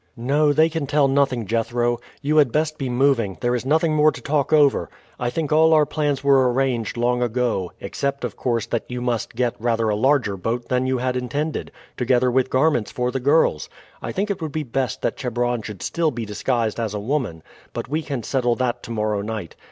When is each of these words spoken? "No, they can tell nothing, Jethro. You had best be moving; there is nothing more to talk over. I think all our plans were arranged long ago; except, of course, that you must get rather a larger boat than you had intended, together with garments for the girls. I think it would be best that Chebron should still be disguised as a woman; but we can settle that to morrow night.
"No, 0.17 0.51
they 0.51 0.67
can 0.67 0.87
tell 0.87 1.07
nothing, 1.07 1.45
Jethro. 1.45 1.99
You 2.23 2.37
had 2.37 2.51
best 2.51 2.79
be 2.79 2.89
moving; 2.89 3.37
there 3.39 3.53
is 3.53 3.67
nothing 3.67 3.95
more 3.95 4.11
to 4.11 4.19
talk 4.19 4.51
over. 4.51 4.89
I 5.19 5.29
think 5.29 5.51
all 5.51 5.73
our 5.73 5.85
plans 5.85 6.23
were 6.23 6.51
arranged 6.51 6.97
long 6.97 7.21
ago; 7.21 7.71
except, 7.79 8.23
of 8.23 8.35
course, 8.35 8.65
that 8.65 8.83
you 8.89 8.99
must 8.99 9.35
get 9.35 9.53
rather 9.59 9.89
a 9.89 9.95
larger 9.95 10.35
boat 10.37 10.69
than 10.69 10.87
you 10.87 10.97
had 10.97 11.15
intended, 11.15 11.71
together 11.97 12.31
with 12.31 12.49
garments 12.49 12.89
for 12.91 13.11
the 13.11 13.19
girls. 13.19 13.69
I 14.01 14.11
think 14.11 14.31
it 14.31 14.41
would 14.41 14.51
be 14.51 14.63
best 14.63 15.03
that 15.03 15.17
Chebron 15.17 15.61
should 15.61 15.83
still 15.83 16.09
be 16.09 16.25
disguised 16.25 16.79
as 16.79 16.95
a 16.95 16.99
woman; 16.99 17.43
but 17.71 17.87
we 17.87 18.01
can 18.01 18.23
settle 18.23 18.55
that 18.55 18.81
to 18.81 18.91
morrow 18.91 19.21
night. 19.21 19.55